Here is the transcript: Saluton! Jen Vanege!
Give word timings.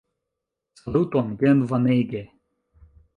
Saluton! 0.79 1.29
Jen 1.43 1.61
Vanege! 1.73 2.23